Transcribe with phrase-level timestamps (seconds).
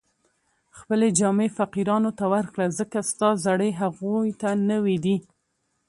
[0.77, 5.17] خپلې جامې فقیرانو ته ورکړه، ځکه ستا زړې هغو ته نوې دي